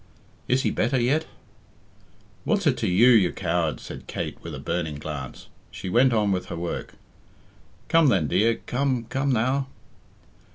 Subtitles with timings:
[0.47, 1.27] "Is he better yet?"
[2.43, 5.45] "What's it to you, you coward?" said Kate, with a burning glance.
[5.69, 6.95] She went on with her work:
[7.87, 9.67] "Come then, dear, come, come now."